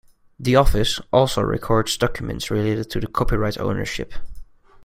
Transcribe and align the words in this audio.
The 0.39 0.55
Office 0.55 0.99
also 1.13 1.43
records 1.43 1.95
documents 1.95 2.49
related 2.49 2.89
to 2.89 3.05
copyright 3.07 3.59
ownership. 3.59 4.13